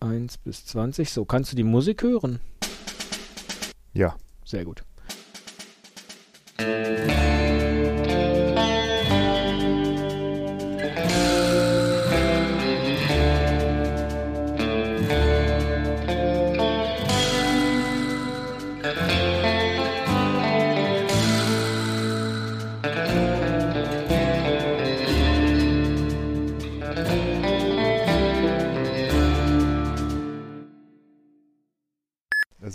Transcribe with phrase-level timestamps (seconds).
[0.00, 1.10] 1 bis 20.
[1.10, 2.40] So, kannst du die Musik hören?
[3.92, 4.16] Ja.
[4.44, 4.82] Sehr gut.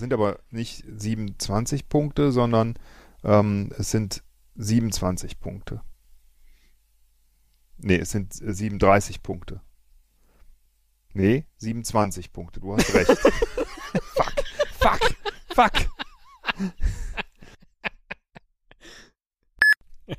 [0.03, 2.77] Sind aber nicht 27 Punkte, sondern
[3.23, 4.21] ähm, es sind
[4.55, 5.81] 27 Punkte.
[7.77, 9.61] Nee, es sind äh, 37 Punkte.
[11.13, 12.59] Nee, 27 Punkte.
[12.59, 13.07] Du hast recht.
[14.13, 14.33] fuck,
[14.77, 15.15] fuck,
[15.55, 15.71] fuck.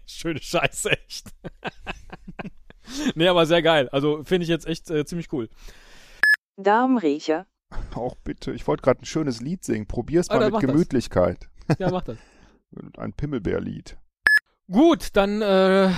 [0.06, 1.28] Schöne Scheiße, echt.
[3.14, 3.90] nee, aber sehr geil.
[3.90, 5.50] Also finde ich jetzt echt äh, ziemlich cool.
[6.56, 7.46] Darmriecher.
[7.94, 8.52] Auch bitte.
[8.52, 9.86] Ich wollte gerade ein schönes Lied singen.
[9.86, 10.70] Probier's Ah, mal dann mit mach das.
[10.70, 11.48] Gemütlichkeit.
[11.78, 12.18] Ja, mach das.
[12.98, 13.96] Ein Pimmelbärlied.
[14.70, 15.90] Gut, dann äh,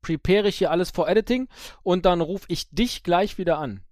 [0.00, 1.48] prepare ich hier alles vor Editing
[1.82, 3.82] und dann rufe ich dich gleich wieder an.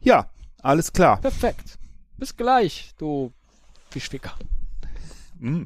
[0.00, 0.30] Ja,
[0.62, 1.20] alles klar.
[1.20, 1.78] Perfekt.
[2.16, 3.32] Bis gleich, du
[3.90, 4.34] Fischficker.
[5.38, 5.64] Mm.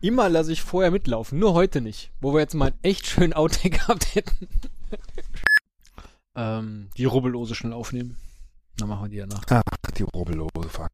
[0.00, 3.32] Immer lasse ich vorher mitlaufen, nur heute nicht, wo wir jetzt mal einen echt schönen
[3.32, 4.48] Outtake gehabt hätten.
[6.34, 8.16] Ähm, die Rubbellose schnell aufnehmen.
[8.76, 9.44] Dann machen wir die danach.
[9.48, 10.88] Ach, die Rubbellose, fuck.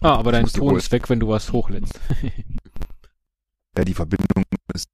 [0.00, 1.98] Ah, aber dein Ton ist weg, wenn du was hochlädst.
[3.78, 4.42] Ja, die Verbindung
[4.74, 4.88] ist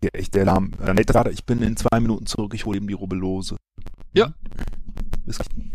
[0.00, 0.34] hier echt.
[0.36, 2.54] Äh, nee, gerade, ich bin in zwei Minuten zurück.
[2.54, 3.56] Ich hole eben die Rubbellose.
[4.12, 4.32] Ja.
[5.24, 5.72] Bis gleich.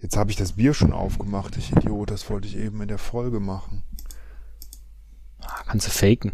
[0.00, 2.10] Jetzt habe ich das Bier schon aufgemacht, ich Idiot.
[2.10, 3.82] Das wollte ich eben in der Folge machen.
[5.40, 6.32] Ah, Kannst du faken.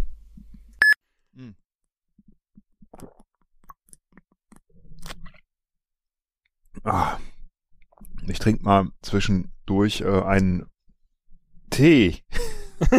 [6.85, 7.19] Ah,
[8.27, 10.71] ich trinke mal zwischendurch äh, einen
[11.71, 12.23] Tee.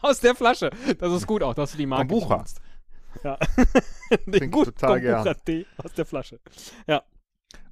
[0.00, 0.70] Aus der Flasche.
[0.98, 2.38] Das ist gut auch, dass du die Marke Kombucha.
[2.38, 2.60] nicht nutzt.
[3.22, 3.38] Ja.
[4.26, 5.16] Den guten total gern.
[5.24, 6.40] Kombucha-Tee aus der Flasche.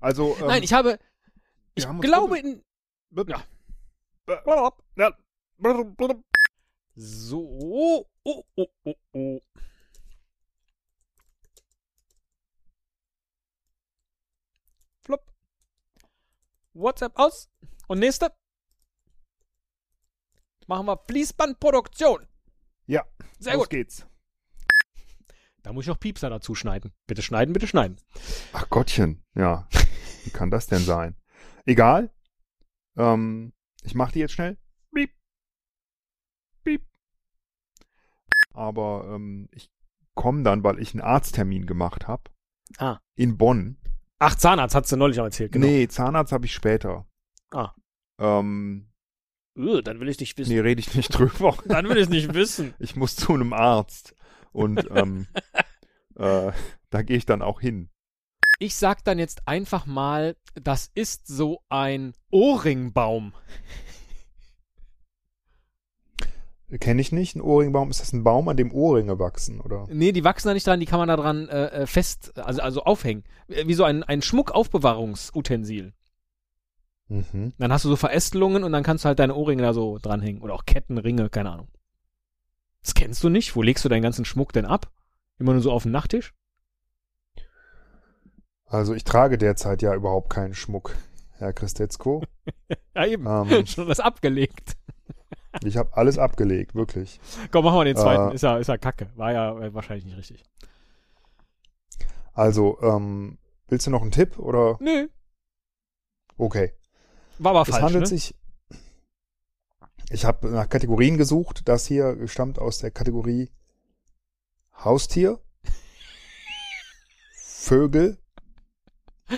[0.01, 0.99] Also, ähm, Nein, ich habe,
[1.75, 2.63] ich glaube in,
[3.29, 3.43] ja.
[6.95, 9.41] so, oh, oh, oh, oh.
[16.79, 17.51] WhatsApp aus.
[17.89, 18.33] Und nächste.
[20.67, 22.27] Machen wir Fließbandproduktion.
[22.87, 23.05] Ja,
[23.39, 23.71] Sehr los gut.
[23.71, 24.07] geht's.
[25.63, 26.93] Da muss ich noch Piepser dazu schneiden.
[27.07, 27.97] Bitte schneiden, bitte schneiden.
[28.53, 29.69] Ach Gottchen, ja.
[30.25, 31.17] Wie kann das denn sein?
[31.65, 32.13] Egal.
[32.97, 34.59] Ähm, ich mache die jetzt schnell.
[34.95, 35.11] Piep.
[36.65, 36.87] Piep.
[38.53, 39.71] Aber ähm, ich
[40.15, 42.31] komme dann, weil ich einen Arzttermin gemacht habe.
[42.79, 43.01] Ah.
[43.15, 43.77] In Bonn.
[44.19, 45.67] Ach, Zahnarzt, hast du neulich auch erzählt, genau.
[45.67, 47.07] Nee, Zahnarzt habe ich später.
[47.53, 47.73] Ah.
[48.19, 48.89] Ähm,
[49.59, 50.53] Äh, dann will ich nicht wissen.
[50.53, 51.57] nee, rede ich nicht drüber.
[51.67, 52.75] Dann will ich nicht wissen.
[52.79, 54.15] Ich muss zu einem Arzt.
[54.53, 55.27] Und ähm,
[56.17, 56.53] äh,
[56.91, 57.91] da gehe ich dann auch hin.
[58.59, 63.35] Ich sag dann jetzt einfach mal, das ist so ein Ohrringbaum.
[66.81, 67.37] Kenne ich nicht.
[67.37, 67.91] Ein Ohrringbaum.
[67.91, 69.87] Ist das ein Baum, an dem Ohrringe wachsen, oder?
[69.89, 72.61] Nee, die wachsen da nicht dran, die kann man da dran äh, äh, fest, also,
[72.61, 73.25] also aufhängen.
[73.47, 75.93] Wie so ein, ein Schmuckaufbewahrungsutensil.
[77.09, 77.53] Mhm.
[77.59, 80.43] Dann hast du so Verästelungen und dann kannst du halt deine Ohrringe da so dranhängen.
[80.43, 81.69] Oder auch Ketten, Ringe, keine Ahnung.
[82.83, 83.55] Das kennst du nicht?
[83.55, 84.91] Wo legst du deinen ganzen Schmuck denn ab?
[85.39, 86.35] Immer nur so auf dem Nachttisch?
[88.65, 90.97] Also ich trage derzeit ja überhaupt keinen Schmuck,
[91.33, 92.23] Herr Christetzko.
[92.95, 93.27] Ja, eben.
[93.27, 93.67] Ähm.
[93.67, 94.77] Schon das abgelegt.
[95.65, 97.21] Ich habe alles abgelegt, wirklich.
[97.51, 98.31] Komm, machen wir den zweiten.
[98.31, 98.35] Äh.
[98.35, 99.09] ist, ja, ist ja kacke.
[99.17, 100.45] War ja äh, wahrscheinlich nicht richtig.
[102.33, 104.77] Also, ähm, willst du noch einen Tipp oder?
[104.81, 105.09] Nö.
[106.37, 106.75] Okay.
[107.39, 108.07] War aber es falsch, handelt ne?
[108.07, 108.35] sich.
[110.11, 111.69] Ich habe nach Kategorien gesucht.
[111.69, 113.51] Das hier stammt aus der Kategorie
[114.85, 115.41] Haustier,
[117.35, 118.19] Vögel,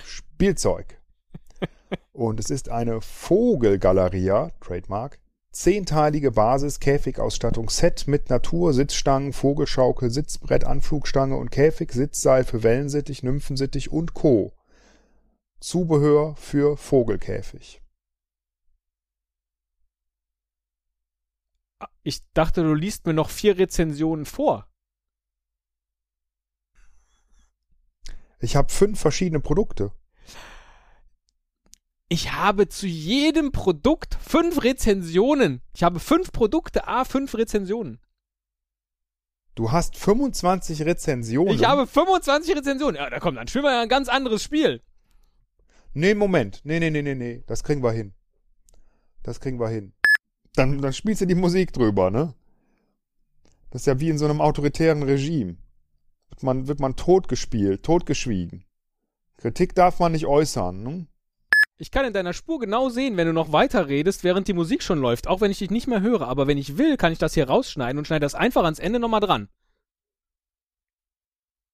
[0.04, 1.00] Spielzeug.
[2.12, 5.18] Und es ist eine Vogelgaleria, Trademark,
[5.52, 13.90] zehnteilige Basis-Käfigausstattung, Set mit Natur, Sitzstangen, Vogelschaukel, Sitzbrett, Anflugstange und Käfig, Sitzseil für Wellensittich, Nymphensittich
[13.90, 14.52] und Co.
[15.60, 17.82] Zubehör für Vogelkäfig.
[22.02, 24.68] Ich dachte, du liest mir noch vier Rezensionen vor.
[28.40, 29.92] Ich habe fünf verschiedene Produkte.
[32.08, 35.60] Ich habe zu jedem Produkt fünf Rezensionen.
[35.74, 38.00] Ich habe fünf Produkte, a fünf Rezensionen.
[39.54, 41.52] Du hast 25 Rezensionen.
[41.52, 42.96] Ich habe 25 Rezensionen.
[42.96, 44.82] Ja, da kommt dann spielen wir ja ein ganz anderes Spiel.
[45.92, 46.60] Nee, Moment.
[46.64, 47.42] Nee, nee, nee, nee, nee.
[47.46, 48.14] Das kriegen wir hin.
[49.22, 49.92] Das kriegen wir hin.
[50.54, 52.34] Dann, dann spielst du die Musik drüber, ne?
[53.70, 55.56] Das ist ja wie in so einem autoritären Regime.
[56.30, 58.64] Wird man, wird man totgespielt, totgeschwiegen.
[59.36, 61.06] Kritik darf man nicht äußern, ne?
[61.80, 64.82] Ich kann in deiner Spur genau sehen, wenn du noch weiter redest, während die Musik
[64.82, 66.26] schon läuft, auch wenn ich dich nicht mehr höre.
[66.26, 68.98] Aber wenn ich will, kann ich das hier rausschneiden und schneide das einfach ans Ende
[68.98, 69.48] nochmal dran.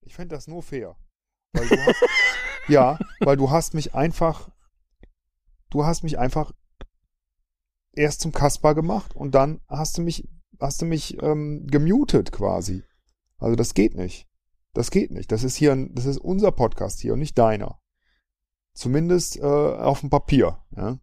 [0.02, 0.96] Ich fände das nur fair.
[1.54, 2.04] Weil du hast,
[2.68, 4.50] ja, weil du hast mich einfach,
[5.70, 6.52] du hast mich einfach
[7.92, 10.28] erst zum Kasper gemacht und dann hast du mich,
[10.60, 12.82] hast du mich ähm, gemutet quasi.
[13.38, 14.28] Also das geht nicht.
[14.74, 15.32] Das geht nicht.
[15.32, 17.80] Das ist hier, ein, das ist unser Podcast hier und nicht deiner.
[18.74, 20.58] Zumindest äh, auf dem Papier.
[20.76, 20.98] Ja?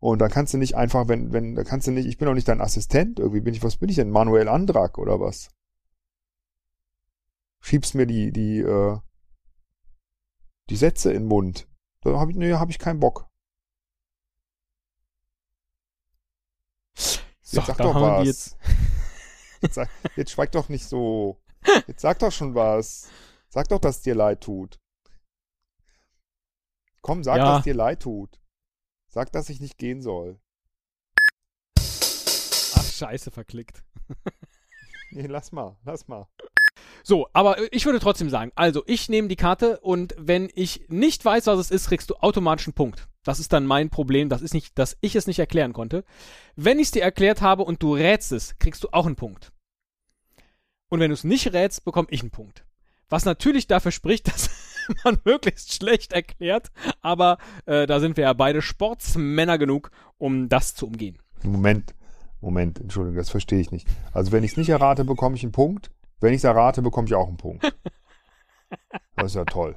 [0.00, 2.34] Und da kannst du nicht einfach, wenn, wenn, da kannst du nicht, ich bin doch
[2.34, 5.50] nicht dein Assistent, irgendwie bin ich, was bin ich denn, Manuel Andrak oder was?
[7.60, 8.98] Schiebst mir die, die, äh,
[10.70, 11.68] die Sätze in den Mund.
[12.02, 13.28] Da habe ich, nee, hab ich keinen Bock.
[16.94, 18.26] So, Jetzt sag doch was.
[18.26, 18.58] jetzt.
[19.62, 21.40] Jetzt, sag, jetzt schweig doch nicht so.
[21.88, 23.08] Jetzt sag doch schon was.
[23.48, 24.78] Sag doch, dass es dir leid tut.
[27.08, 27.54] Komm, sag, Ja.
[27.54, 28.38] dass dir leid tut.
[29.08, 30.38] Sag, dass ich nicht gehen soll.
[31.78, 33.82] Ach, scheiße, verklickt.
[35.10, 36.28] Nee, lass mal, lass mal.
[37.02, 40.84] So, aber äh, ich würde trotzdem sagen, also ich nehme die Karte und wenn ich
[40.88, 43.08] nicht weiß, was es ist, kriegst du automatisch einen Punkt.
[43.24, 46.04] Das ist dann mein Problem, das ist nicht, dass ich es nicht erklären konnte.
[46.56, 49.50] Wenn ich es dir erklärt habe und du rätst es, kriegst du auch einen Punkt.
[50.90, 52.66] Und wenn du es nicht rätst, bekomme ich einen Punkt.
[53.08, 54.50] Was natürlich dafür spricht, dass
[55.04, 56.70] man möglichst schlecht erklärt,
[57.00, 61.18] aber äh, da sind wir ja beide Sportsmänner genug, um das zu umgehen.
[61.42, 61.94] Moment,
[62.40, 63.88] Moment, Entschuldigung, das verstehe ich nicht.
[64.12, 65.90] Also wenn ich es nicht errate, bekomme ich einen Punkt.
[66.20, 67.72] Wenn ich es errate, bekomme ich auch einen Punkt.
[69.16, 69.74] Das ist ja toll.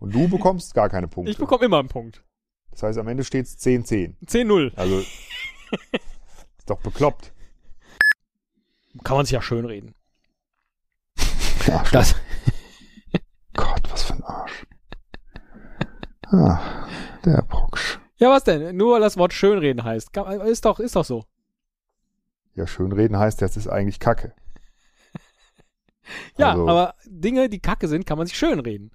[0.00, 1.30] Und du bekommst gar keine Punkte.
[1.30, 2.24] Ich bekomme immer einen Punkt.
[2.70, 4.14] Das heißt, am Ende steht es 10-10.
[4.26, 4.74] 10-0.
[4.76, 7.32] Also, ist doch bekloppt.
[9.04, 9.94] Kann man sich ja schön reden.
[11.66, 12.16] Ja, Das,
[14.24, 14.66] Arsch.
[16.24, 16.86] Ah,
[17.24, 17.98] der Brocksch.
[18.16, 18.76] Ja, was denn?
[18.76, 20.12] Nur weil das Wort schönreden heißt.
[20.12, 21.24] Kann- Ist doch, ist doch so.
[22.54, 24.34] Ja, schönreden heißt, das ist eigentlich Kacke.
[26.36, 28.90] Ja, Also- aber Dinge, die kacke sind, kann man sich schönreden.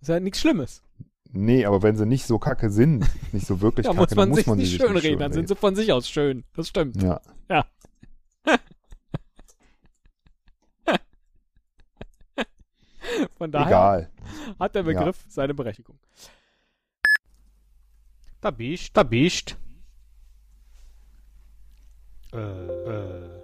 [0.00, 0.82] Ist ja nichts Schlimmes.
[1.30, 4.18] Nee, aber wenn sie nicht so kacke sind, nicht so wirklich Da kacke, muss man,
[4.18, 6.08] dann muss sich man sie nicht sich schönreden, nicht dann sind sie von sich aus
[6.08, 6.44] schön.
[6.54, 7.02] Das stimmt.
[7.02, 7.20] Ja.
[13.38, 14.10] Von daher Egal.
[14.58, 15.98] hat der Begriff seine Berechtigung.
[18.40, 19.56] Da bist, da bist.
[22.32, 23.42] Äh, äh.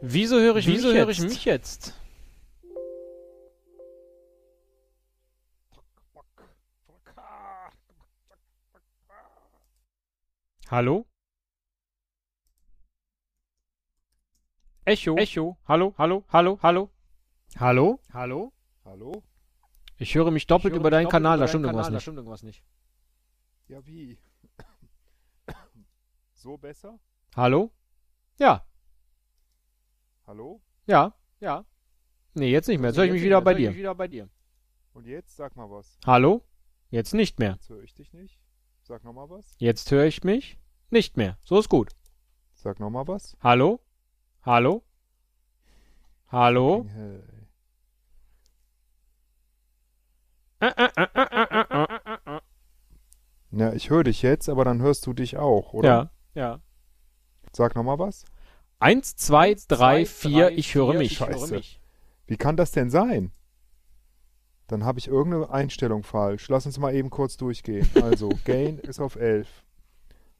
[0.00, 1.18] Wieso höre ich, Wieso mich, höre jetzt?
[1.18, 1.94] ich mich jetzt?
[10.70, 11.06] Hallo?
[14.84, 15.16] Echo?
[15.16, 15.56] Echo?
[15.66, 15.94] Hallo?
[15.98, 16.24] Hallo?
[16.32, 16.58] Hallo?
[16.62, 16.90] Hallo?
[17.58, 18.00] Hallo?
[18.12, 18.52] Hallo?
[18.84, 19.22] Hallo?
[19.98, 21.90] Ich höre mich doppelt höre über deinen doppelt Kanal, über da deinen stimmt irgendwas Kanal,
[21.90, 22.02] da nicht.
[22.02, 22.64] stimmt irgendwas nicht.
[23.68, 24.18] Ja, wie?
[26.34, 26.98] So besser?
[27.34, 27.72] Hallo?
[28.38, 28.64] Ja,
[30.26, 30.60] Hallo?
[30.86, 31.14] ja.
[31.40, 31.64] Ja.
[32.34, 32.88] Nee, jetzt nicht mehr.
[32.90, 33.70] Jetzt So, höre ich mich wieder bei dir.
[33.70, 34.28] mich wieder bei dir.
[34.92, 35.98] Und jetzt sag mal was.
[36.06, 36.42] Hallo?
[36.90, 37.52] Jetzt nicht mehr.
[37.52, 38.38] Jetzt höre ich dich nicht.
[38.82, 39.54] Sag nochmal was.
[39.58, 40.58] Jetzt höre ich mich
[40.90, 41.38] nicht mehr.
[41.42, 41.92] So ist gut.
[42.54, 43.36] Sag nochmal was.
[43.40, 43.80] Hallo?
[44.42, 44.82] Hallo?
[46.28, 46.86] Hallo?
[46.88, 47.00] Hey.
[47.00, 47.46] Äh, äh, äh, äh, äh, äh, äh, äh.
[53.52, 56.10] Ja, ich höre dich jetzt, aber dann hörst du dich auch, oder?
[56.34, 56.60] Ja, ja.
[57.52, 58.24] Sag nochmal was.
[58.78, 61.16] Eins, zwei, drei, vier, ich höre vier, mich.
[61.16, 61.62] Scheiße.
[62.26, 63.32] Wie kann das denn sein?
[64.66, 66.48] Dann habe ich irgendeine Einstellung falsch.
[66.48, 67.88] Lass uns mal eben kurz durchgehen.
[67.94, 69.48] Also, Gain ist auf 11.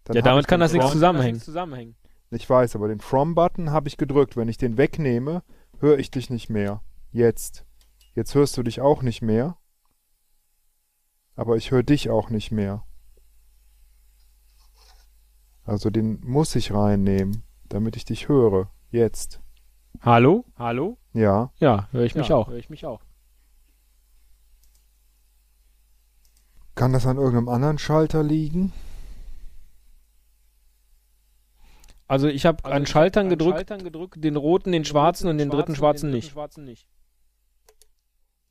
[0.04, 0.90] Dann Ja, damit ich kann das nichts.
[0.90, 1.96] Zusammenhängen.
[2.30, 4.36] Ich weiß, aber den From-Button habe ich gedrückt.
[4.36, 5.42] Wenn ich den wegnehme,
[5.78, 6.82] höre ich dich nicht mehr.
[7.12, 7.64] Jetzt.
[8.14, 9.56] Jetzt hörst du dich auch nicht mehr.
[11.36, 12.82] Aber ich höre dich auch nicht mehr.
[15.64, 18.70] Also den muss ich reinnehmen, damit ich dich höre.
[18.90, 19.40] Jetzt.
[20.00, 20.44] Hallo?
[20.56, 20.98] Hallo?
[21.12, 21.52] Ja.
[21.58, 22.48] Ja, höre ich mich ja, auch.
[22.48, 23.02] Höre ich mich auch.
[26.74, 28.72] Kann das an irgendeinem anderen Schalter liegen?
[32.06, 35.38] Also ich habe Also an Schaltern an gedrückt, Schaltern gedrückt, den roten, den schwarzen und
[35.38, 36.30] den dritten schwarzen nicht.
[36.30, 36.88] schwarzen nicht.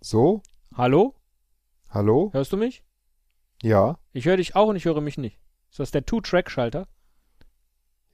[0.02, 0.42] So?
[0.76, 1.16] Hallo?
[1.96, 2.30] Hallo?
[2.34, 2.84] Hörst du mich?
[3.64, 4.00] Ja.
[4.12, 5.40] Ich höre dich auch und ich höre mich nicht.
[5.70, 6.90] Ist das der Two-Track-Schalter?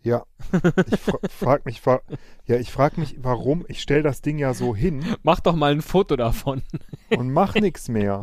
[0.03, 0.23] Ja.
[0.85, 1.99] Ich fra frag mich, wa
[2.45, 3.65] ja, ich frag mich, warum.
[3.69, 6.61] Ich stell das Ding ja so hin Mach doch mal ein Foto davon.
[7.09, 8.21] und mach nix mehr.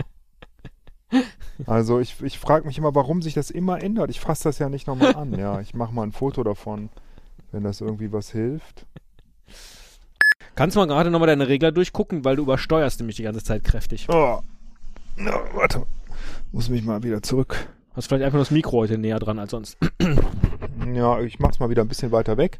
[1.66, 4.10] Also ich, ich frage mich immer, warum sich das immer ändert.
[4.10, 5.36] Ich fasse das ja nicht nochmal an.
[5.36, 6.88] Ja, ich mache mal ein Foto davon,
[7.50, 8.86] wenn das irgendwie was hilft.
[10.54, 13.64] Kannst du mal gerade nochmal deine Regler durchgucken, weil du übersteuerst nämlich die ganze Zeit
[13.64, 14.06] kräftig.
[14.08, 14.40] Oh.
[15.18, 15.86] Na, warte.
[16.52, 17.68] Muss mich mal wieder zurück.
[17.94, 19.76] Hast vielleicht einfach nur das Mikro heute näher dran als sonst.
[20.94, 22.58] Ja, ich mach's mal wieder ein bisschen weiter weg.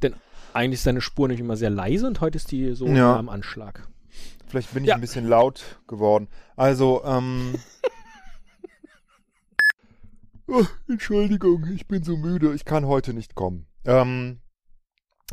[0.53, 3.17] Eigentlich ist deine Spur nämlich immer sehr leise und heute ist die so Ja.
[3.17, 3.87] am Anschlag.
[4.49, 4.95] Vielleicht bin ich Ja.
[4.97, 6.29] ein bisschen laut geworden.
[6.57, 7.55] Also, ähm.
[10.51, 12.55] Oh, Entschuldigung, ich bin so müde.
[12.55, 13.67] Ich kann heute nicht kommen.
[13.85, 14.41] Ähm.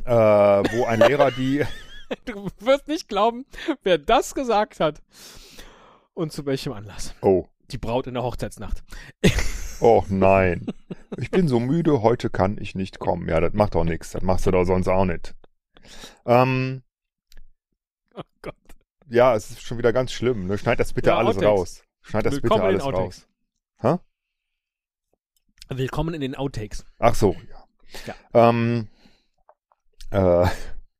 [0.03, 1.63] Äh, wo ein Lehrer die.
[2.25, 3.45] Du wirst nicht glauben,
[3.81, 5.01] wer das gesagt hat.
[6.15, 7.13] Und zu welchem Anlass.
[7.21, 7.45] Oh.
[7.71, 8.83] Die Braut in der Hochzeitsnacht.
[9.81, 10.65] Oh nein.
[11.17, 13.27] Ich bin so müde, heute kann ich nicht kommen.
[13.27, 14.11] Ja, das macht doch nichts.
[14.11, 15.35] Das machst du doch sonst auch nicht.
[16.25, 16.81] Ähm,
[18.13, 18.55] Oh Gott.
[19.09, 20.47] ja, es ist schon wieder ganz schlimm.
[20.47, 20.57] Ne?
[20.57, 21.49] Schneid das bitte Ja, alles Outtakes.
[21.59, 21.83] raus.
[22.01, 23.27] Schneid das Willkommen bitte alles raus.
[25.67, 26.85] Willkommen in den Outtakes.
[26.99, 27.35] Ach so,
[28.05, 28.15] ja.
[28.33, 28.87] Ähm,
[30.11, 30.47] äh,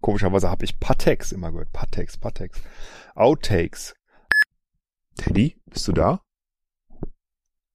[0.02, 1.72] komischerweise habe ich Patex immer gehört.
[1.72, 2.60] Patex, Patex.
[3.14, 3.94] Outtakes.
[5.16, 6.22] Teddy, bist du da?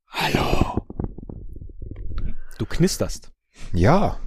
[0.09, 0.87] Hallo.
[2.59, 3.33] Du knisterst.
[3.73, 4.19] Ja.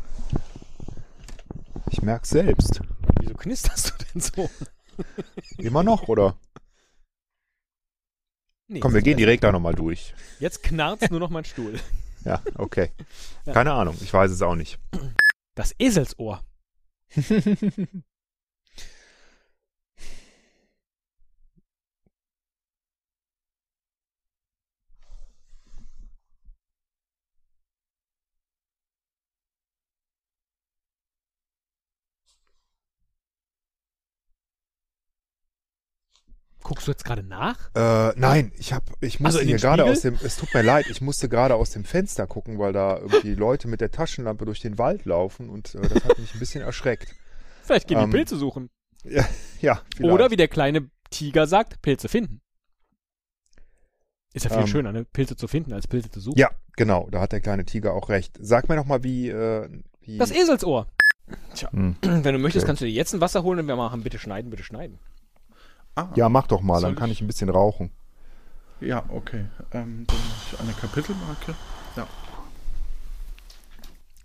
[1.91, 2.81] Ich merk's selbst.
[3.19, 4.49] Wieso knisterst du denn so?
[5.57, 6.37] Immer noch, oder?
[8.67, 10.15] Nee, Komm, wir gehen direkt da nochmal durch.
[10.39, 11.79] Jetzt knarzt nur noch mein Stuhl.
[12.25, 12.89] Ja, okay.
[13.45, 13.51] Ja.
[13.51, 14.79] Keine Ahnung, ich weiß es auch nicht.
[15.55, 16.41] Das Eselsohr.
[36.63, 37.69] Guckst du jetzt gerade nach?
[37.75, 40.85] Äh, nein, ich hab, ich musste Also hier gerade aus dem, es tut mir leid,
[40.89, 44.61] ich musste gerade aus dem Fenster gucken, weil da irgendwie Leute mit der Taschenlampe durch
[44.61, 47.13] den Wald laufen und äh, das hat mich ein bisschen erschreckt.
[47.63, 48.69] Vielleicht gehen Ähm, die Pilze suchen.
[49.05, 49.25] Ja,
[49.59, 50.13] ja vielleicht.
[50.13, 52.39] Oder wie der kleine Tiger sagt, Pilze finden.
[54.33, 55.03] Ist ja viel Ähm, schöner, ne?
[55.03, 56.39] Pilze zu finden, als Pilze zu suchen.
[56.39, 58.37] Ja, genau, da hat der kleine Tiger auch recht.
[58.39, 59.67] Sag mir noch mal, wie, äh,
[59.99, 60.87] wie Das Eselsohr.
[61.71, 61.97] Hm.
[62.01, 62.67] Wenn du möchtest, Okay.
[62.69, 64.99] kannst du dir jetzt ein Wasser holen und wir machen bitte schneiden, bitte schneiden.
[65.95, 67.17] Ah, Ja, mach doch mal, dann kann ich?
[67.17, 67.91] ich ein bisschen rauchen.
[68.81, 69.45] ja, okay.
[69.71, 71.55] Ähm, dann mache ich eine Kapitelmarke.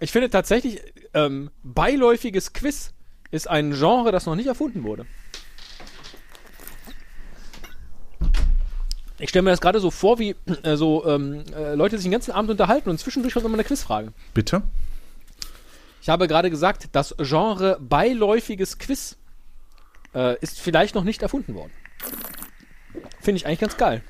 [0.01, 0.81] Ich finde tatsächlich,
[1.13, 2.93] ähm, beiläufiges Quiz
[3.33, 5.07] ist ein Genre, das noch nicht erfunden wurde.
[9.19, 12.13] Ich stelle mir das gerade so vor, wie äh, so ähm, äh, Leute sich den
[12.13, 14.13] ganzen Abend unterhalten und zwischendurch kommt immer eine Quizfrage.
[14.35, 14.63] Bitte?
[16.01, 19.17] Ich habe gerade gesagt, das Genre beiläufiges Quiz
[20.15, 21.73] äh, ist vielleicht noch nicht erfunden worden.
[23.21, 24.03] Finde ich eigentlich ganz geil.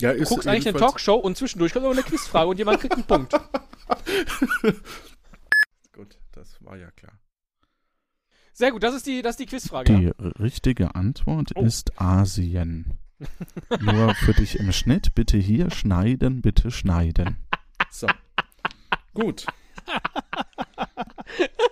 [0.00, 2.94] Ja, Du guckst eigentlich eine Talkshow und zwischendurch kommt immer eine Quizfrage und jemand kriegt
[2.94, 3.32] einen Punkt.
[5.92, 7.12] Gut, das war ja klar.
[8.54, 9.92] Sehr gut, das ist die, das ist die Quizfrage.
[9.92, 9.98] ja?
[9.98, 10.12] Die
[10.42, 11.62] richtige Antwort Oh.
[11.64, 12.98] ist Asien.
[13.80, 17.38] Nur für dich im Schnitt, bitte hier schneiden, bitte schneiden.
[17.90, 18.08] So.
[19.14, 19.46] Gut.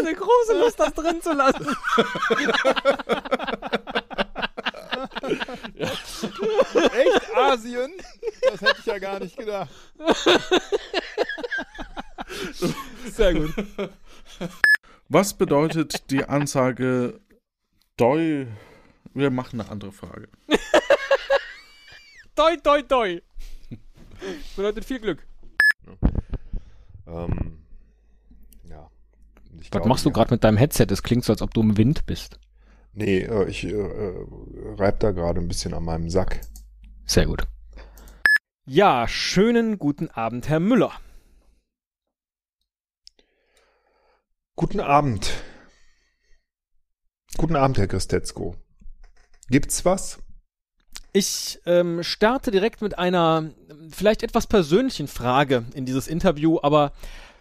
[0.00, 1.66] Eine große Lust, das drin zu lassen.
[6.92, 7.92] Echt Asien?
[8.42, 9.70] Das hätte ich ja gar nicht gedacht.
[13.12, 13.52] Sehr gut.
[15.08, 17.20] Was bedeutet die Ansage
[17.96, 18.46] Doi?
[19.12, 20.28] Wir machen eine andere Frage.
[22.34, 23.22] Doi, doi, doi.
[24.56, 25.26] Bedeutet viel Glück.
[27.06, 27.59] Ähm, ja.
[29.60, 30.86] Ich Was machst du gerade mit deinem Headset?
[30.90, 32.38] Es klingt so, als ob du im Wind bist.
[32.92, 34.26] Nee, äh, ich äh, äh,
[34.76, 36.40] reib da gerade ein bisschen an meinem Sack.
[37.04, 37.46] Sehr gut.
[38.66, 40.92] Ja, schönen guten Abend, Herr Müller.
[44.56, 45.32] Guten Abend.
[47.36, 48.56] Guten Abend, Herr Christetzko.
[49.48, 50.18] Gibt's was?
[51.12, 53.50] Ich ähm, starte direkt mit einer
[53.90, 56.92] vielleicht etwas persönlichen Frage in dieses Interview, aber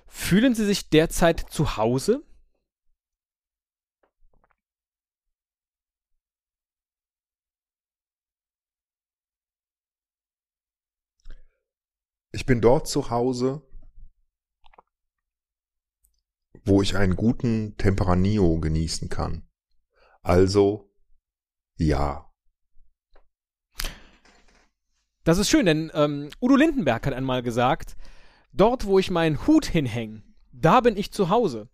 [0.10, 2.24] fühlen Sie sich derzeit zu Hause?
[12.32, 13.62] Ich bin dort zu Hause,
[16.64, 19.48] wo ich einen guten Tempranillo genießen kann.
[20.22, 20.94] Also,
[21.78, 22.32] ja.
[25.24, 27.96] Das ist schön, denn ähm, Udo Lindenberg hat einmal gesagt,
[28.52, 31.70] dort wo ich meinen Hut hinhänge, da bin ich zu Hause.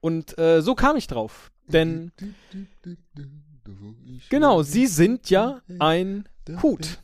[0.00, 1.50] Und äh, so kam ich drauf.
[1.66, 2.12] Denn,
[4.28, 6.28] genau, sie sind ja ein
[6.62, 7.00] Hut.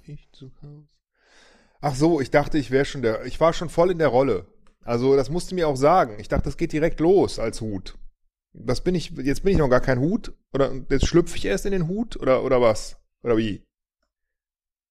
[1.81, 3.25] Ach so, ich dachte, ich wäre schon der.
[3.27, 4.47] Ich war schon voll in der Rolle.
[4.83, 6.19] Also, das musste mir auch sagen.
[6.19, 7.99] Ich dachte, das geht direkt los als Hut.
[8.53, 10.33] Das bin ich, jetzt bin ich noch gar kein Hut.
[10.53, 12.17] Oder jetzt schlüpfe ich erst in den Hut?
[12.17, 12.97] Oder, oder was?
[13.23, 13.63] Oder wie?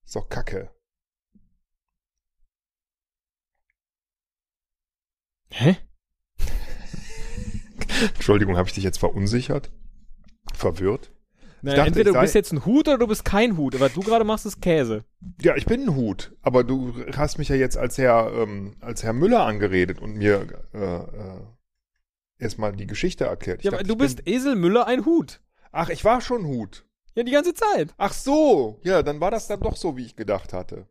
[0.05, 0.69] Ist doch kacke.
[5.49, 5.77] Hä?
[8.15, 9.71] Entschuldigung, habe ich dich jetzt verunsichert?
[10.53, 11.11] Verwirrt?
[11.61, 13.73] Na, dachte, entweder du bist jetzt ein Hut oder du bist kein Hut.
[13.75, 15.03] Aber du gerade machst, ist Käse.
[15.41, 19.03] Ja, ich bin ein Hut, aber du hast mich ja jetzt als Herr, ähm, als
[19.03, 21.41] Herr Müller angeredet und mir äh, äh,
[22.37, 23.59] erstmal die Geschichte erklärt.
[23.59, 25.41] Ich Ja, dachte, aber du bist Esel Müller ein Hut.
[25.71, 26.85] ach, ich war schon Hut.
[27.15, 27.93] Ja, die ganze Zeit.
[27.97, 30.85] Ach so, ja, dann war das dann doch so, wie ich gedacht hatte.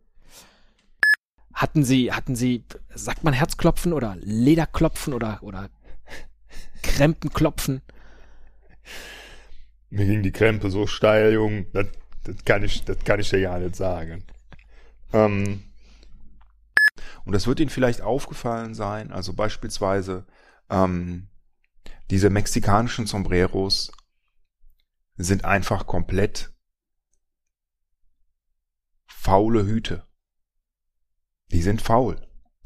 [1.64, 2.62] Hatten sie, hatten sie,
[2.94, 5.70] sagt man Herzklopfen oder Lederklopfen oder, oder
[6.82, 7.80] Krempenklopfen?
[9.88, 11.64] Mir ging die Krempe so steil, Jung.
[11.72, 11.86] Das,
[12.24, 14.24] das kann ich, das kann ich dir ja nicht sagen.
[15.14, 15.62] Ähm,
[17.24, 19.10] und das wird Ihnen vielleicht aufgefallen sein.
[19.10, 20.26] Also beispielsweise
[20.68, 21.28] ähm,
[22.10, 23.90] diese mexikanischen Sombreros
[25.16, 26.52] sind einfach komplett
[29.06, 30.06] faule Hüte.
[31.52, 32.16] Die sind faul.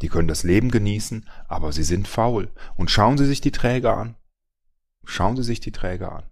[0.02, 2.52] Die können das Leben genießen, aber sie sind faul.
[2.76, 4.16] Und schauen Sie sich die Träger an.
[5.04, 6.24] Schauen Sie sich die Träger an.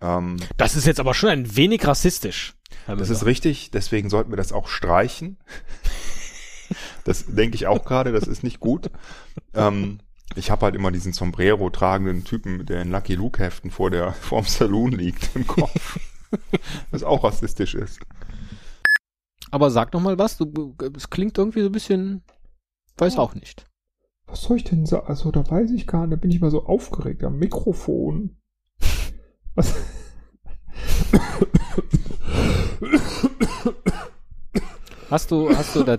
[0.00, 2.54] Ähm, Das ist jetzt aber schon ein wenig rassistisch.
[2.86, 5.38] Das ist richtig, deswegen sollten wir das auch streichen.
[7.04, 8.90] Das denke ich auch gerade, das ist nicht gut.
[9.52, 10.00] Ähm,
[10.34, 14.14] ich habe halt immer diesen Sombrero tragenden Typen, der in Lucky Luke Heften vor der
[14.14, 16.00] vorm Saloon liegt im Kopf.
[16.90, 18.00] Was auch rassistisch ist.
[19.54, 20.36] Aber sag noch mal was.
[20.36, 22.22] Du, es klingt irgendwie so ein bisschen,
[22.98, 23.70] weiß auch nicht.
[24.26, 25.06] Was soll ich denn sagen?
[25.06, 28.36] Also, da weiß ich gar nicht, da bin ich mal so aufgeregt am Mikrofon.
[29.54, 29.72] Was?
[35.08, 35.98] Hast du, hast du das,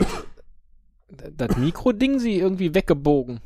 [1.32, 3.40] das Mikroding sie irgendwie weggebogen?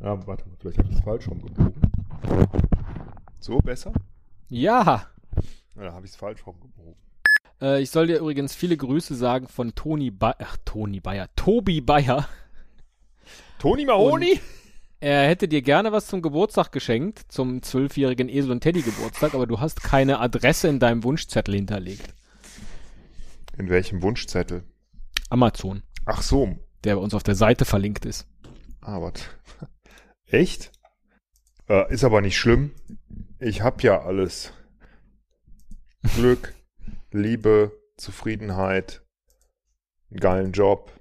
[0.00, 1.80] Ja, warte mal, vielleicht habe ich es falsch rumgebogen.
[3.38, 3.92] So, besser?
[4.48, 5.06] Ja.
[5.76, 6.96] Ja, da habe ich es falsch rumgebogen.
[7.60, 11.80] Äh, ich soll dir übrigens viele Grüße sagen von Toni Bayer, ach, Toni Bayer, Tobi
[11.80, 12.28] Bayer.
[13.58, 14.40] Toni Mahoni?
[15.00, 19.46] Er hätte dir gerne was zum Geburtstag geschenkt, zum zwölfjährigen Esel und Teddy Geburtstag, aber
[19.46, 22.14] du hast keine Adresse in deinem Wunschzettel hinterlegt.
[23.56, 24.64] In welchem Wunschzettel?
[25.30, 26.56] Amazon, Ach so.
[26.84, 28.26] der bei uns auf der Seite verlinkt ist.
[28.80, 29.12] Ah, was?
[30.26, 30.72] Echt?
[31.68, 32.72] Äh, ist aber nicht schlimm.
[33.38, 34.52] Ich hab ja alles.
[36.16, 36.54] Glück,
[37.10, 39.02] Liebe, Zufriedenheit,
[40.10, 40.92] einen geilen Job,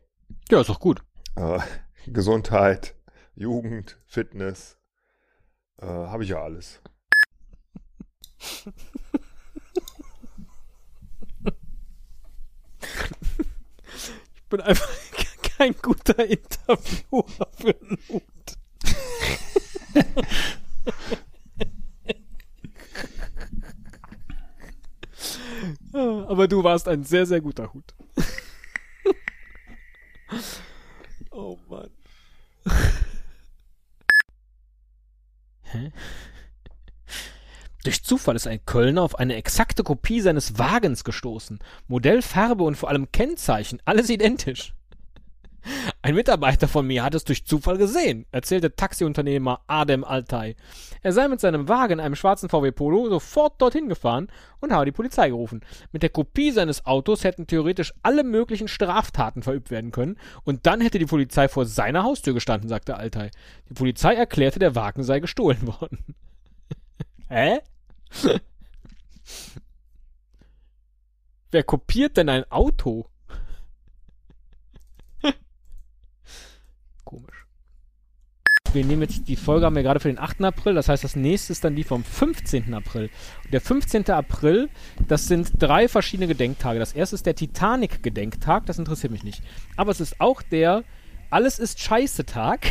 [0.49, 1.03] Ja, ist doch gut.
[1.35, 1.59] äh,
[2.07, 2.95] Gesundheit,
[3.35, 4.77] Jugend, Fitness.
[5.79, 6.81] Äh, habe ich ja alles.
[14.35, 14.89] Ich bin einfach
[15.57, 17.25] kein guter Interviewer
[17.57, 18.23] für einen Hut.
[25.15, 25.46] Ah,
[25.93, 27.93] Aber du warst ein sehr, sehr guter Hut.
[31.31, 31.89] oh Mann.
[35.63, 35.91] Hä?
[37.83, 41.59] Durch Zufall ist ein Kölner auf eine exakte Kopie seines Wagens gestoßen.
[41.87, 44.73] Modell, Farbe und vor allem Kennzeichen, alles identisch.
[46.01, 50.55] Ein Mitarbeiter von mir hat es durch Zufall gesehen, erzählte Taxiunternehmer Adem Altay.
[51.01, 54.27] Er sei mit seinem Wagen in einem schwarzen VW Polo sofort dorthin gefahren
[54.59, 55.61] und habe die Polizei gerufen.
[55.91, 60.81] Mit der Kopie seines Autos hätten theoretisch alle möglichen Straftaten verübt werden können und dann
[60.81, 63.31] hätte die Polizei vor seiner Haustür gestanden, sagte Altay.
[63.69, 66.03] Die Polizei erklärte, der Wagen sei gestohlen worden.
[67.29, 67.59] Hä?
[71.51, 73.07] Wer kopiert denn ein Auto?
[78.77, 80.43] Wir nehmen jetzt die Folge, haben wir gerade für den 8.
[80.43, 82.75] April, das heißt, das nächste ist dann die vom 15.
[82.75, 83.09] April.
[83.43, 84.11] Und der 15.
[84.11, 84.69] April,
[85.07, 86.77] das sind drei verschiedene Gedenktage.
[86.77, 89.41] Das erste ist der Titanic-Gedenktag, das interessiert mich nicht.
[89.77, 90.83] Aber es ist auch der
[91.31, 92.67] Alles ist Scheiße-Tag,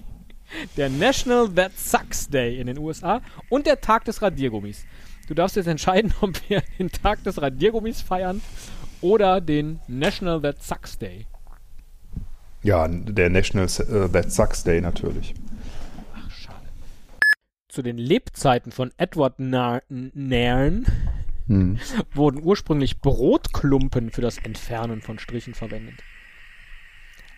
[0.76, 4.84] der National That Sucks Day in den USA und der Tag des Radiergummis.
[5.28, 8.42] Du darfst jetzt entscheiden, ob wir den Tag des Radiergummis feiern
[9.00, 11.26] oder den National That Sucks Day.
[12.66, 15.34] Ja, der National äh, That Sucks Day natürlich.
[16.28, 16.66] Schade.
[17.68, 20.84] Zu den Lebzeiten von Edward Nar- Nairn
[21.46, 21.78] Hm.
[22.12, 25.94] wurden ursprünglich Brotklumpen für das Entfernen von Strichen verwendet.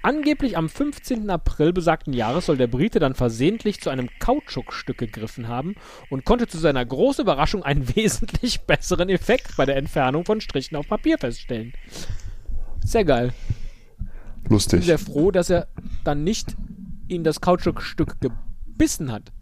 [0.00, 1.28] Angeblich am 15.
[1.28, 5.74] April besagten Jahres soll der Brite dann versehentlich zu einem Kautschukstück gegriffen haben
[6.08, 10.76] und konnte zu seiner großen Überraschung einen wesentlich besseren Effekt bei der Entfernung von Strichen
[10.76, 11.74] auf Papier feststellen.
[12.82, 13.34] Sehr geil.
[14.38, 14.84] Ich bin Lustig.
[14.84, 15.68] sehr froh, dass er
[16.04, 16.56] dann nicht
[17.08, 19.32] in das Kautschukstück gebissen hat.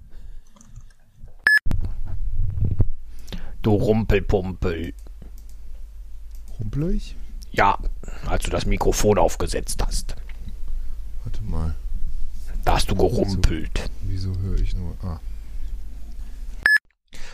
[3.63, 4.95] Du Rumpelpumpel.
[6.59, 7.17] Rumpel ich?
[7.51, 7.79] Ja,
[8.27, 10.15] als du das Mikrofon aufgesetzt hast.
[11.25, 11.75] Warte mal.
[12.65, 13.91] Da hast du gerumpelt.
[14.03, 14.97] Wieso höre ich nur.
[15.03, 15.21] Ah.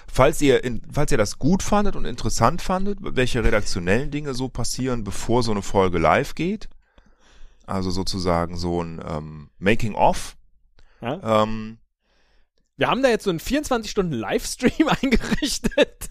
[0.06, 4.48] Falls ihr, in, falls ihr das gut fandet und interessant fandet, welche redaktionellen Dinge so
[4.48, 6.68] passieren, bevor so eine Folge live geht,
[7.72, 10.36] also sozusagen so ein ähm, Making-of,
[11.00, 11.42] Ja?
[11.42, 11.78] ähm,
[12.76, 16.10] Wir haben da jetzt so einen 24-Stunden-Livestream eingerichtet.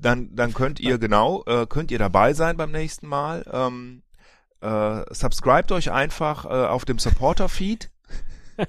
[0.00, 3.44] dann, dann könnt ihr genau, äh, könnt ihr dabei sein beim nächsten Mal.
[3.50, 4.02] Ähm,
[4.60, 7.90] äh, subscribt euch einfach äh, auf dem Supporter-Feed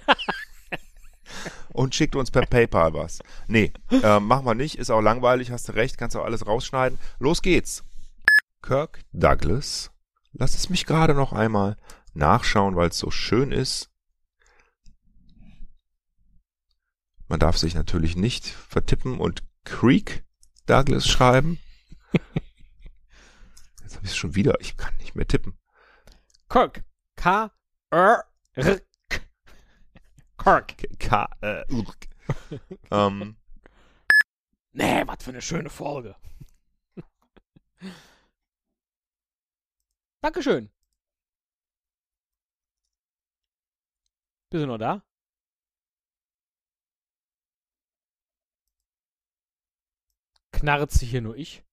[1.74, 3.20] und schickt uns per PayPal was.
[3.48, 6.98] Nee, äh, machen wir nicht, ist auch langweilig, hast du recht, kannst auch alles rausschneiden.
[7.20, 7.84] Los geht's.
[8.62, 9.92] Kirk Douglas.
[10.38, 11.78] Lass es mich gerade noch einmal
[12.14, 13.90] nachschauen, weil es so schön ist.
[17.28, 20.24] Man darf sich natürlich nicht vertippen und Creek
[20.66, 21.60] Douglas schreiben.
[23.82, 24.60] Jetzt habe ich es schon wieder.
[24.62, 25.58] Ich kann nicht mehr tippen.
[26.50, 26.84] Kirk.
[27.16, 27.52] K.
[27.90, 28.26] R.
[28.54, 28.82] R.
[29.10, 29.20] K.
[30.38, 31.00] Kirk.
[31.00, 31.30] K
[31.70, 32.08] Urk.
[32.92, 33.38] ähm,
[34.78, 36.18] Nee, was für eine schöne Folge.
[40.26, 40.72] Dankeschön.
[44.50, 45.04] Bist du noch da?
[50.52, 51.64] Knarzt hier nur ich?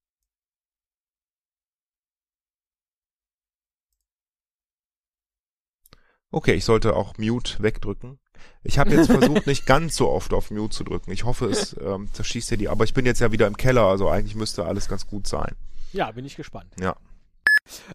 [6.30, 8.18] okay, ich sollte auch Mute wegdrücken.
[8.64, 11.10] Ich habe jetzt versucht, nicht ganz so oft auf Mute zu drücken.
[11.10, 12.68] Ich hoffe, es ähm, zerschießt ja die.
[12.68, 15.56] Aber ich bin jetzt ja wieder im Keller, also eigentlich müsste alles ganz gut sein.
[15.94, 16.74] Ja, bin ich gespannt.
[16.78, 16.98] Ja.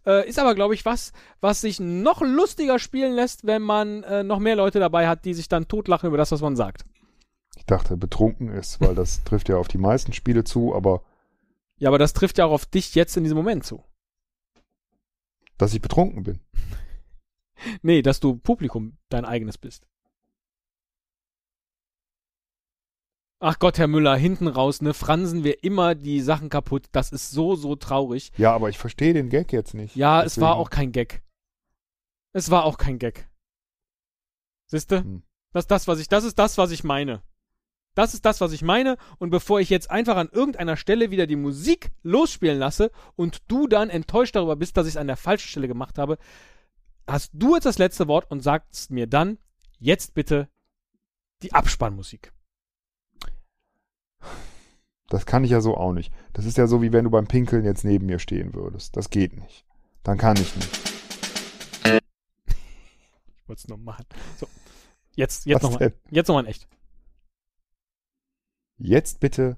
[0.05, 4.23] Äh, ist aber, glaube ich, was, was sich noch lustiger spielen lässt, wenn man äh,
[4.23, 6.85] noch mehr Leute dabei hat, die sich dann totlachen über das, was man sagt.
[7.57, 11.03] Ich dachte, betrunken ist, weil das trifft ja auf die meisten Spiele zu, aber
[11.77, 13.83] Ja, aber das trifft ja auch auf dich jetzt in diesem Moment zu.
[15.57, 16.39] dass ich betrunken bin.
[17.81, 19.87] Nee, dass du Publikum dein eigenes bist.
[23.39, 26.87] Ach Gott, Herr Müller, hinten raus, ne, fransen wir immer die Sachen kaputt.
[26.91, 28.31] Das ist so, so traurig.
[28.37, 29.95] Ja, aber ich verstehe den Gag jetzt nicht.
[29.95, 31.21] Ja, es war Deswegen- auch kein Gag.
[32.33, 33.29] Es war auch kein Gag.
[34.65, 35.03] Siehste?
[35.03, 35.23] Hm.
[35.53, 37.21] Das, ist das, was ich, das ist das, was ich meine.
[37.93, 38.97] Das ist das, was ich meine.
[39.19, 43.67] Und bevor ich jetzt einfach an irgendeiner Stelle wieder die Musik losspielen lasse und du
[43.67, 46.17] dann enttäuscht darüber bist, dass ich es an der falschen Stelle gemacht habe,
[47.07, 49.37] hast du jetzt das letzte Wort und sagst mir dann
[49.79, 50.49] jetzt bitte
[51.43, 52.33] die Abspannmusik.
[55.09, 56.13] Das kann ich ja so auch nicht.
[56.33, 58.97] Das ist ja so, wie wenn du beim Pinkeln jetzt neben mir stehen würdest.
[58.97, 59.65] Das geht nicht.
[60.03, 60.69] Dann kann ich nicht.
[63.37, 64.05] Ich wollte es noch machen.
[64.37, 64.47] So.
[65.15, 65.93] Jetzt, jetzt nochmal.
[66.11, 66.67] Jetzt nochmal in echt.
[68.77, 69.57] Jetzt bitte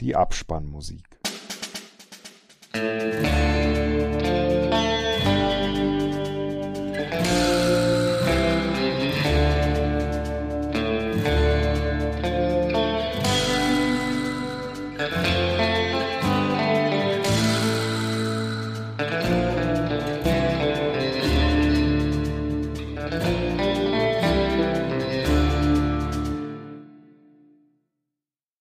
[0.00, 1.18] die Abspannmusik.
[2.74, 3.29] Musik